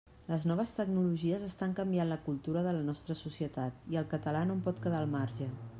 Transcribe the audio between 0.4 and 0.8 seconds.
noves